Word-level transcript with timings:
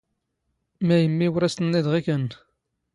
ⵎⴰⵢⵎⵎⵉ 0.87 1.27
ⵓⵔ 1.33 1.43
ⴰⵙ 1.47 1.53
ⵜⵏⵏⵉⴷ 1.55 1.85
ⵖⵉⴽⴰⵏⵏ? 1.91 2.31